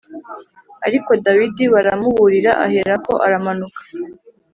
ariko 0.87 1.09
Dawidi 1.25 1.63
baramuburira 1.73 2.51
aherako 2.65 3.13
aramanuka 3.25 3.81